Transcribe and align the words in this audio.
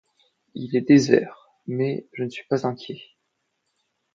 Il 0.55 0.75
est 0.75 0.81
désert, 0.81 1.53
mais 1.67 2.07
je 2.13 2.23
ne 2.23 2.29
suis 2.29 2.47
pas 2.47 2.65
inquiet. 2.65 3.01